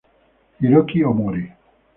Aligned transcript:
Hiroki 0.59 1.05
Omori 1.11 1.45